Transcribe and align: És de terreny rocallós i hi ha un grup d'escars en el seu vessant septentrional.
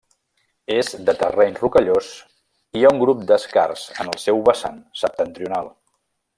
És 0.75 0.87
de 1.09 1.13
terreny 1.23 1.53
rocallós 1.59 2.09
i 2.15 2.81
hi 2.81 2.87
ha 2.89 2.93
un 2.95 3.03
grup 3.05 3.23
d'escars 3.33 3.87
en 3.97 4.13
el 4.15 4.21
seu 4.27 4.43
vessant 4.51 4.85
septentrional. 5.05 5.75